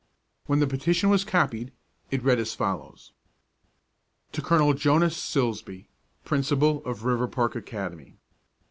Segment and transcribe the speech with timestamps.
[0.47, 1.71] When the petition was copied,
[2.09, 3.13] it read as follows:
[4.31, 4.73] TO COL.
[4.73, 5.89] JONAS SILSBEE,
[6.25, 8.15] Principal of Riverpark Academy.